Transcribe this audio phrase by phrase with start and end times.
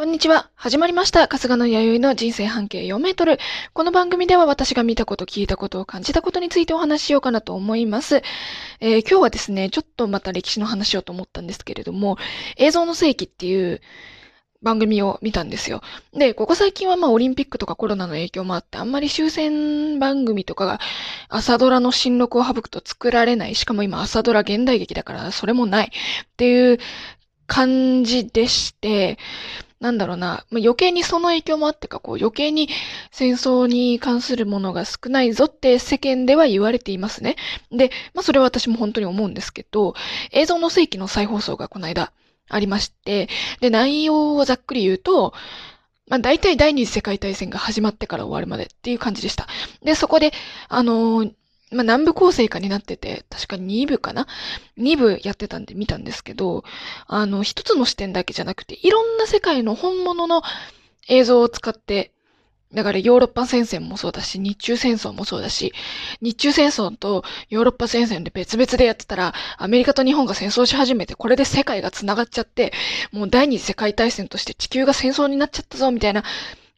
[0.00, 0.48] こんにちは。
[0.54, 1.26] 始まりました。
[1.26, 3.38] 春日の弥生の人生半径4メートル。
[3.74, 8.22] この番組では私が見たこと、聞いたことを感じたことについてお話ししようかなと思います。
[8.80, 12.16] えー、今日はですね、ちょっとまた歴史の話をと思ったんですけれども、
[12.56, 13.82] 映像の世紀っていう
[14.62, 15.82] 番組を見たんですよ。
[16.14, 20.80] で、ここ最近はまあオリンピックとかコロナの影響もあって、あんまり終戦番組とかが
[21.28, 23.54] 朝ドラの新録を省くと作られない。
[23.54, 25.90] しかも今朝ドラ現代劇だからそれもないっ
[26.38, 26.78] ていう
[27.46, 29.18] 感じでして、
[29.80, 32.68] なんだろうな、まあ、余計にその影響もあってか、こう余計に
[33.10, 37.36] 戦争に関するものが少ないぞって世間では言われていますね。
[37.72, 39.94] で、まあそれは私も本当に思うんですけど、
[40.32, 42.12] 映像の世紀の再放送がこの間
[42.50, 43.30] ありまして、
[43.62, 45.32] で、内容をざっくり言うと、
[46.08, 49.48] まあ大体第二次世界大戦が始まってから終わるまでっていう感じでした。
[49.82, 50.32] で、そこで、
[50.68, 51.32] あのー
[51.70, 54.26] まあ、南部構成下になってて、確か2部かな
[54.78, 56.64] ?2 部やってたんで見たんですけど、
[57.06, 60.42] あの、一つの視点だけじゃなくて、いろんな世界の本物の
[61.08, 62.12] 映像を使って、
[62.72, 65.72] だからヨーロッパ戦線もそうだし、日中戦争もそうだし、
[66.20, 72.72] 日中戦争とヨーロッパ戦線で別々でやってたら、アメリカと日本が戦争し始めて、これで世界が繋がっちゃって、
[73.10, 76.22] もう第二次世界大戦として地球が戦争になっちゃったぞ、みたいな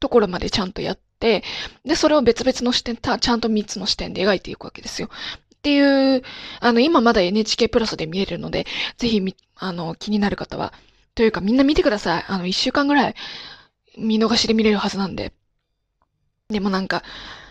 [0.00, 1.42] ところまでちゃんとやって、
[1.84, 5.08] で、それを別々の視点、ちゃんと3つの視点で描いていくわけですよ。
[5.56, 6.22] っていう、
[6.60, 9.22] あの、今まだ NHK プラスで見れるので、ぜひ
[9.56, 10.72] あの、気になる方は、
[11.14, 12.24] というかみんな見てください。
[12.28, 13.14] あの、1週間ぐらい
[13.98, 15.32] 見逃しで見れるはずなんで。
[16.48, 17.02] でもなんか、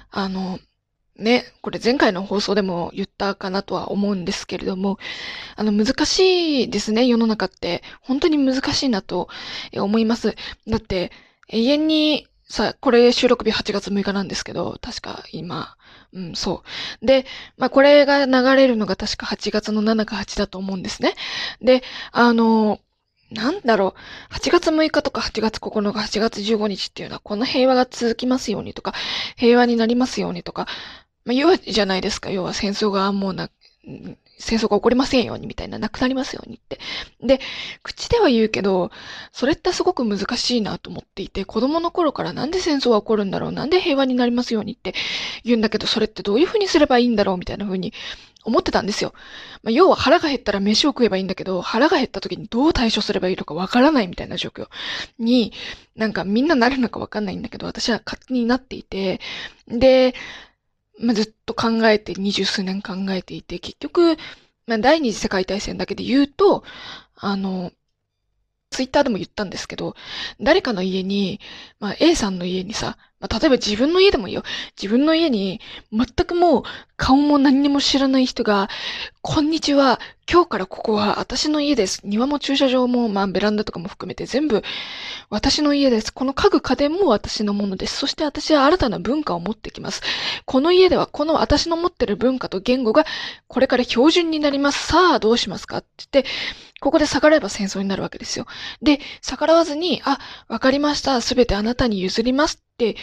[0.09, 0.59] あの、
[1.17, 4.99] ね、これ前回の放送でも言ったかなとは思うんですけれども、
[5.55, 7.83] あの、難しいですね、世の中って。
[8.01, 9.27] 本当に難しいなと
[9.73, 10.35] 思います。
[10.67, 11.11] だって、
[11.49, 15.75] 永遠にさ、これ収録日8月6日なんですけど、確か今、
[16.13, 16.63] うん、そ
[17.01, 17.05] う。
[17.05, 17.25] で、
[17.57, 21.15] まあ、これが流れるのが確か8月の7か8だと思うんですね。
[21.61, 22.79] で、あの、
[23.31, 23.95] なんだろ
[24.31, 28.93] う、8月6日とか8月9日、8月15日っていうのは、この平和が続きますようにとか、
[29.35, 30.67] 平和になりますようにとか、
[31.25, 32.29] まあ、言うじゃないですか。
[32.29, 33.49] 要は戦争がもうな、
[34.39, 36.79] 戦争が起こりませんようにみたいな、なくなりますようにって。
[37.21, 37.39] で、
[37.83, 38.91] 口では言うけど、
[39.31, 44.93] それってすごく難しいなと思っていて、子供の頃からなんで戦争が起こるんだろう、なんで平和になりますようにって
[45.43, 47.93] 言うんだけど、それってどういう風にすればいいんだろうみたいな風に
[48.47, 49.13] 思ってたんですよ。
[49.61, 54.67] まあ、要は腹が減ったら飯を食えばいいんだけど、腹が減った時にどう対処すればいいのかわからないみたいな状況
[55.19, 55.51] に、
[55.97, 59.19] なんかみんななるのかわかんないんだけど、私は勝手になっていて、
[59.67, 60.15] で、
[60.99, 64.17] まあ、ずっと考えて、二十数年考えていて、結局、
[64.67, 66.63] まあ、第二次世界大戦だけで言うと、
[67.15, 67.71] あの、
[68.69, 69.95] ツイッターでも言ったんですけど、
[70.41, 71.39] 誰かの家に、
[71.79, 74.43] まあ A さんの家にさ、まあ例えば自分の家でもいいよ。
[74.81, 75.61] 自分の家に、
[75.91, 76.63] 全くもう
[76.97, 78.69] 顔も何にも知らない人が、
[79.21, 82.01] こんにちは、今日からここは私の家です。
[82.03, 84.61] 庭も駐車場も、まあベランダとかも含めて全部
[85.29, 86.13] 私の家です。
[86.13, 87.95] この家具家電も私のものです。
[87.95, 90.01] そして私は新たな文化を持ってきます。
[90.45, 93.05] この家ではこの私の持ってる文化と言語が
[93.47, 94.87] これから標準になります。
[94.87, 95.77] さあどうしますか？
[95.77, 96.29] って言って、
[96.79, 98.45] ここで逆らえば戦争になるわけですよ。
[98.81, 101.21] で、逆らわずに、あ、わかりました。
[101.21, 102.95] すべてあなたに譲りますって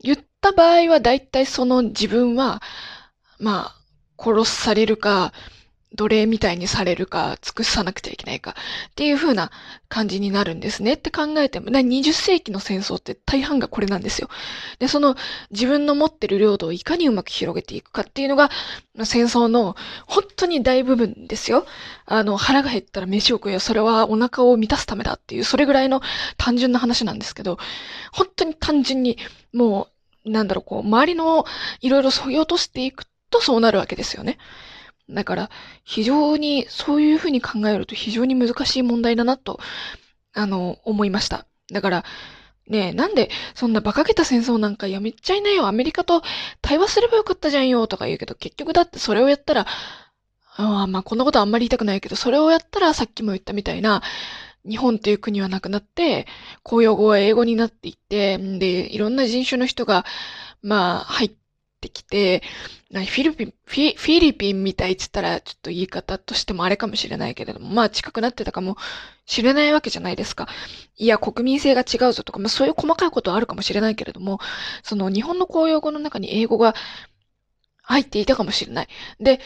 [0.00, 2.60] 言った場合は、だいたいその自分は、
[3.38, 5.32] まあ、殺されるか、
[5.94, 8.54] 奴隷みたいにされるか、尽くさなくちゃいけないか、
[8.90, 9.50] っていう風な
[9.88, 14.28] 感じになるんですねって考えても、20世紀の戦争って大半がこれなんですよ。
[14.78, 15.16] で、その
[15.50, 18.50] 自分の持ってる領土をいかにうまく広げていくかっていうのが、
[19.04, 19.76] 戦争の
[20.06, 21.66] 本当に大部分ですよ。
[22.06, 23.60] あの、腹が減ったら飯を食えよ。
[23.60, 26.00] それはお腹を満たすためだっていう、それぐらいの
[26.36, 27.58] 単純な話なんですけど、
[28.12, 29.18] 本当に単純に、
[29.52, 29.88] も
[30.24, 31.44] う、なんだろう、こう、周りの
[31.80, 34.38] いろいろ削ぎ落としていくとそうなるわけですよね。
[35.12, 35.50] だから、
[35.84, 39.60] 非常に、そういうふうに考えると非常に難しい問題だなと、
[40.32, 41.46] あの、思いました。
[41.70, 42.04] だから、
[42.68, 45.66] ねえ、なんでそんな馬鹿げた戦争なんかやめちゃいなよ。
[45.66, 46.22] アメリカと
[46.60, 49.66] 対話すればよかったじゃんよとか言うけど、結局だってそれをやったら、
[50.56, 54.02] あまあこんなことあんまり言いたくないけど、それをやったらさっきも言ったみたいな、
[54.68, 56.26] 日本っていう国はなくなって、
[56.62, 60.04] 公用語は英語になっていって、で、いろんな人種の人が、
[60.62, 61.32] まあ、入っ
[61.82, 62.42] ってきて、
[62.90, 68.76] フィリピン、フィフィリピンみたいって言ったら、ちょっと言い方としてもあれかもしれないけれども、まあ近くなってたかも
[69.26, 70.48] しれないわけじゃないですか。
[70.96, 74.38] いや、国民性が違うぞとか、まあそういう細かいことはあるかもしれないけれども、
[74.84, 76.74] その日本の公用語の中に英語が
[77.82, 78.88] 入っていたかもしれない。
[79.18, 79.40] で、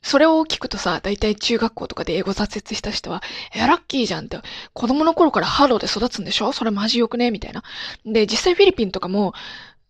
[0.00, 3.20] それを聞くとさ、だいたい中学校とかで英語挫折した人は、
[3.52, 4.38] え、ラッキーじゃんって、
[4.72, 6.52] 子供の頃からハローで育つんでしょ？
[6.52, 7.32] それマジよくね？
[7.32, 7.64] みたいな。
[8.04, 9.34] で、実際フィリピンとかも、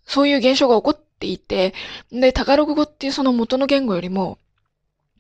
[0.07, 1.75] そういう現象が起こっていて、
[2.13, 4.39] で、タガログ語っていうその元の言語よりも、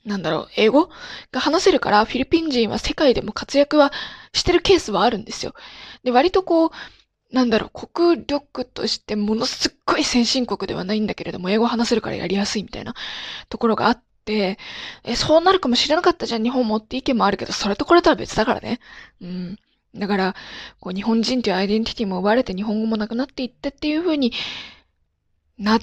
[0.04, 0.88] なんだろう、英語？
[1.32, 3.92] が話せるから、フィリピン人は世界でも活躍は
[4.32, 5.54] してるケースはあるんですよ。
[6.04, 6.70] で、割とこう、
[7.32, 12.94] なんだろう、国力としてものすっごい先進国ではないんだけれども、英語話せるからやりやすいみたいな
[13.48, 14.56] ところがあって、
[15.04, 18.80] え、そうなるかもしれなかったじゃん、日本もって意見もあるけど、それとこれとは別だからね。
[19.20, 19.58] うん。
[19.94, 20.34] だから、
[20.80, 24.32] こう、日本人というアイデンティティも奪われて日本語もなくなっていってっていう風に
[25.58, 25.80] なっ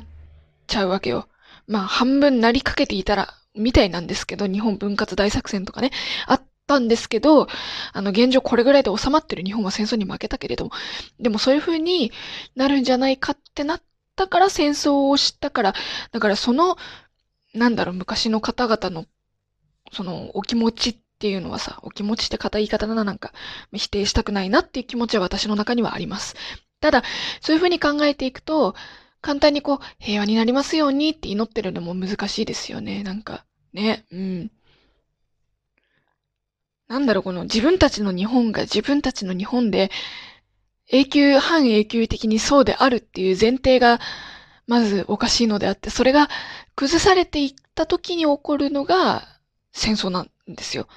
[0.68, 1.28] ちゃうわけよ。
[1.68, 5.92] まあ、半分なりかけていたら、みたいなんですけど、日本分割大作戦とかね、
[6.28, 7.48] あったんですけど、
[7.94, 10.72] あの、現状これぐらいで収まってる日本は戦争に負けたけれども、
[11.20, 12.12] でもそういう風に
[12.56, 13.82] なるんじゃないかってなっ
[14.16, 15.74] たから戦争を知ったから、
[16.12, 16.78] だからその、
[17.54, 19.06] なんだろう、昔の方々の、
[19.94, 23.32] その、お気持ちっていうのはさ、お気持ちって硬い言い方だな、なんか、
[23.74, 26.36] 否定したくないなっていう気持ちは私の中にはあります。
[26.82, 27.04] ただ、
[27.42, 28.76] そういう風に考えていくと、
[29.26, 33.02] 簡単にこう、平和になりますようにって祈ってるのも難しいですよね。
[33.02, 33.44] なんか、
[33.74, 34.52] ね、うん。
[36.88, 39.90] なんだろう、この自分たちの日本が自分たちの日本で、
[40.92, 44.00] 永久、半永久的にそうであるっていう前提が、
[44.68, 46.30] まずおかしいのであって、それが
[46.76, 49.24] 崩されていった時に起こるのが
[49.72, 50.88] 戦争なんですよ。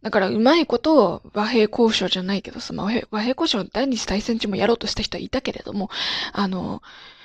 [0.00, 5.90] だから、うまいことを和平交渉じゃないけどさ、まあ、和平交渉第二次大戦中もやろうとした人はいたけれども、
[6.32, 6.80] あの、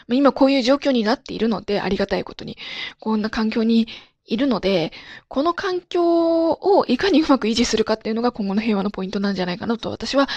[0.10, 2.58] 今こういう状況になっているので、ありがたいことに、
[3.00, 3.88] こんな環境に
[4.26, 4.92] いるので、
[5.28, 10.28] この環境をいかにうまく維持するかっていうのが今後の平和のポイントなんじゃないかなと私は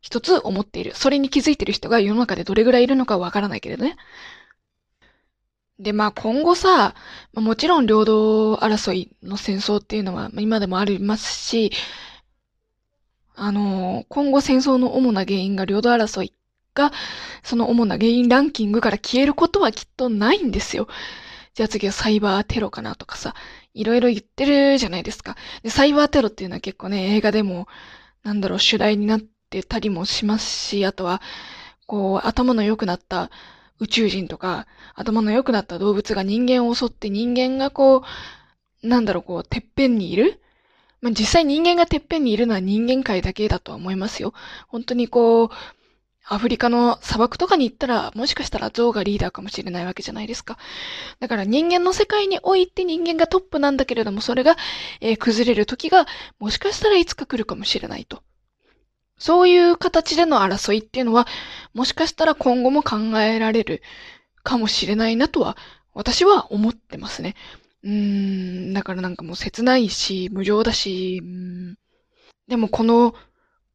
[0.00, 0.94] 一つ思っている。
[0.94, 3.96] それに気づいている人が世の中でどれぐらいいるのかわからないけれどね。
[5.78, 6.94] で、まあ今後さ、
[7.34, 11.70] もちろん領土争いの戦争っていうのは今でもありますし、
[13.34, 16.32] あの、今後戦争の主な原因が領土争い
[16.76, 16.92] が、
[17.42, 20.86] その主な原因ランキングから消えることはきっとないんですよ。
[21.54, 23.34] じゃあ次はサイバーテロかなとかさ、
[23.72, 25.36] いろいろ言ってるじゃないですか。
[25.62, 27.66] で、サイバーテロっていうのは結構ね、映画でも、
[28.22, 31.22] なんだろう、主題になってたりもしますし、あとは、
[31.86, 33.30] こう、頭の良くなった
[33.80, 38.02] 宇宙人とか、頭の良くなった動物が人間を襲って人間がこ
[38.82, 40.40] う、なんだろう、こう、てっぺんにいる
[41.00, 44.32] まあ、実際人間がてっぺんにいるのは人間界だけだとは思いますよ。
[44.68, 45.48] 本当にこう、
[46.28, 50.58] アフリカの砂漠とかに行ったら、もしかしたら象がリーダーかもしれないわけじゃないですか。
[51.20, 54.56] だから人間の世界において人間がトップなんだけれども、それが、
[55.00, 56.06] えー、崩れる時が、
[56.40, 58.22] もしかしたらいつか来るかもしれないと。
[59.18, 61.28] そういう形での争いっていうのは、
[61.74, 63.82] もしかしたら今後も考えられる
[64.42, 65.56] かもしれないなとは、
[65.94, 67.36] 私は思ってますね。
[67.84, 71.76] うーん、だからなんかもう切ないし、無情だし、うん、
[72.48, 73.14] でもこの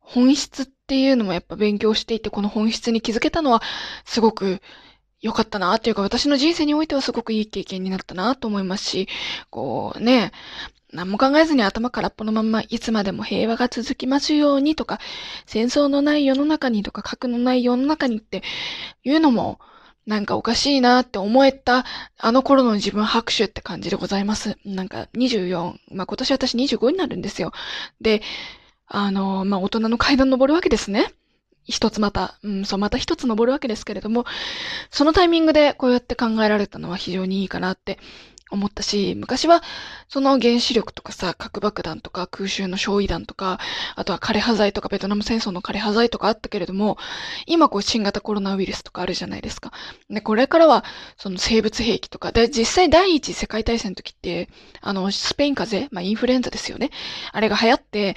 [0.01, 3.61] 本質っていうのもやっぱ勉強していて、この本質に気づけたのは、
[4.05, 4.61] すごく
[5.21, 9.07] 良かったなっていうか、私の人生においてはすごくいい経験になったなと思いますし、
[9.49, 10.31] こうね、
[10.91, 14.99] 何も考えずに頭空っぽのまま、いつまでも平和が続きますようにとか、
[15.45, 18.43] 戦争のない世の中にとか、核のない世の中にって
[19.03, 19.59] いうのも、
[20.07, 21.85] なんかおかしいなって思えた、
[22.17, 24.57] あの頃の自分拍手って感じでございます。
[24.65, 27.51] なんか24、まあ今年私25になるんですよ。
[28.01, 28.21] で、
[28.93, 31.13] あの、まあ大人の階段登るわけですね。
[31.65, 34.25] 一つまた、うん、そう、また一つ登るわけですけれども、
[34.89, 37.99] そのタイミングでこうやって考えられたのは非常にいいかなって
[38.49, 39.63] 思ったし、昔は
[40.09, 43.59] その原子力とかさ、核爆弾とか空襲の焼夷弾とか、
[43.95, 46.97] あとは枯れ葉剤とかベトナム戦争の枯葉剤とかあったけれども、
[47.45, 49.71] 今こう新型コロナウイルスとかあるじゃないですか。
[50.09, 50.83] で、これからは
[51.17, 54.49] その生物兵器とか、で、実際第一次世界大戦の時って、
[54.81, 56.89] あの、スペイン風邪、まあインフルエンザですよね。
[57.31, 58.15] あれが流行って、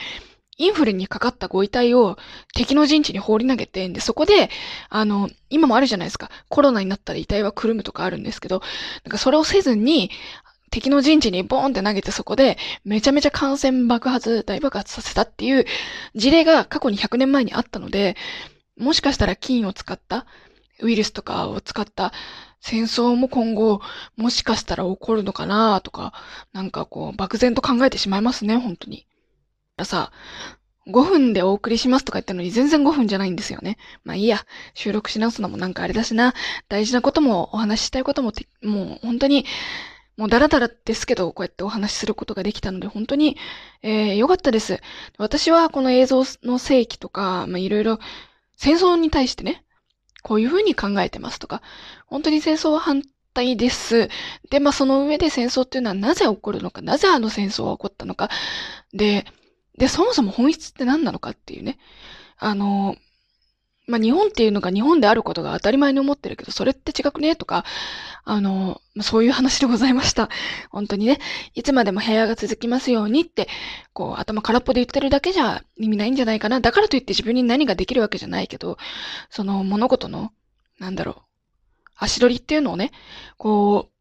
[0.57, 2.17] インフルにかかったご遺体を
[2.55, 4.51] 敵の陣地に放り投げて、で、そこで、
[4.89, 6.31] あの、今もあるじゃないですか。
[6.49, 8.63] コロナになったら遺体はくるむとかあるんですけど、
[9.05, 10.11] なんかそれをせずに、
[10.71, 15.67] 敵の陣地にボーンって投げてそこで、めちゃめちゃ感染爆発、大爆発させたっていう
[16.15, 18.17] 事例が過去に100年前にあったので、
[18.77, 20.27] もしかしたら菌を使った、
[20.81, 22.13] ウイルスとかを使った
[22.61, 23.81] 戦争も今後、
[24.17, 26.13] もしかしたら起こるのかなとか、
[26.53, 29.07] なんかこう、漠然と考えてしまいますね、本当に。
[29.83, 30.13] さ、
[30.87, 33.77] 5分でお送りしますとか言ったのに全然5分じゃないんですよね。
[34.05, 34.39] まあいいや、
[34.75, 36.35] 収録し直すのもなんかあれだしな、
[36.69, 39.47] 大事なこともお話ししたいことももう本当に、
[40.17, 43.37] もうダラダラですけど、こうやってお話しすることができたので、本当に、
[43.83, 44.81] えー、良かったです。
[45.19, 47.99] 私はこの映像の世紀とか、まあいろいろ、
[48.57, 49.65] 戦争に対してね、
[50.23, 51.63] こういうふうに考えてますとか、
[52.07, 53.03] 本当に戦争は反
[53.33, 54.09] 対です。
[54.51, 58.31] で、まあその上で戦争っていうのはなぜ起こるのか、なぜあの戦争は起こったのか、
[58.93, 59.25] で、
[59.79, 61.79] で、そもそも本質って何なのかっていうね。
[62.37, 62.97] あの、
[63.87, 67.65] まあ日本っていうのが日本であることが当たり前に思ってるけど、それって違くねとか、
[68.25, 70.31] あの、そういう話でございました。
[70.71, 71.19] 本当にね、
[71.55, 73.49] いつまでも部屋が続きますようにって、
[73.93, 76.61] こう、頭空っぽで言ってるだけじゃ意味ないんじゃないかな。
[76.61, 78.79] だからといって自分に何ができるわけじゃないけど、
[79.29, 80.33] その物事の、
[80.79, 81.23] なんだろう、
[81.97, 82.91] 足取りっていうのをね、
[83.37, 83.94] こう、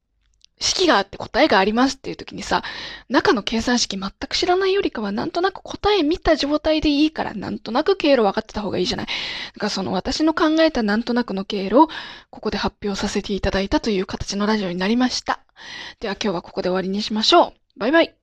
[0.60, 2.64] 式があって答えがありますっていう時にさ、
[3.10, 9.06] 中の計算式全く知らないよりかは、なんとなく答え見た状態でいいから、なんとなく経路分かってた方がいいじゃない。
[9.06, 9.12] だ
[9.60, 11.88] からその私の考えたなんとなくの経路を、
[12.30, 15.40] ここで発表させていただいたという形のラジオになりました。
[16.00, 17.80] では今日はここで終わりにしましょう。
[17.80, 18.23] バイバイ。